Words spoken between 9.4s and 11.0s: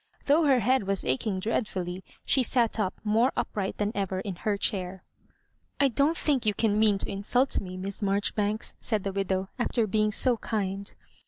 "after being so kind.